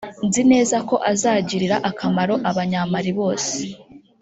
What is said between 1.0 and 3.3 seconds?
azagirira akamaro abanya-Mali